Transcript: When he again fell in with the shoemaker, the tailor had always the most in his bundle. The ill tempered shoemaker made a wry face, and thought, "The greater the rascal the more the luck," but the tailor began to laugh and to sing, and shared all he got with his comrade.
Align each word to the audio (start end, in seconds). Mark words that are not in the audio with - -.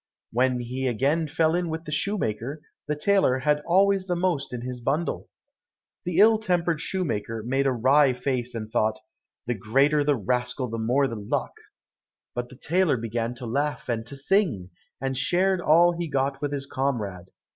When 0.31 0.61
he 0.61 0.87
again 0.87 1.27
fell 1.27 1.53
in 1.53 1.69
with 1.69 1.85
the 1.85 1.91
shoemaker, 1.91 2.63
the 2.87 2.95
tailor 2.95 3.37
had 3.37 3.61
always 3.67 4.07
the 4.07 4.15
most 4.15 4.51
in 4.51 4.61
his 4.61 4.81
bundle. 4.81 5.29
The 6.05 6.17
ill 6.17 6.39
tempered 6.39 6.81
shoemaker 6.81 7.43
made 7.43 7.67
a 7.67 7.71
wry 7.71 8.13
face, 8.13 8.55
and 8.55 8.71
thought, 8.71 8.97
"The 9.45 9.53
greater 9.53 10.03
the 10.03 10.15
rascal 10.17 10.69
the 10.71 10.79
more 10.79 11.07
the 11.07 11.17
luck," 11.17 11.53
but 12.33 12.49
the 12.49 12.55
tailor 12.57 12.97
began 12.97 13.35
to 13.35 13.45
laugh 13.45 13.89
and 13.89 14.03
to 14.07 14.17
sing, 14.17 14.71
and 14.99 15.15
shared 15.15 15.61
all 15.61 15.91
he 15.95 16.07
got 16.07 16.41
with 16.41 16.51
his 16.51 16.65
comrade. 16.65 17.27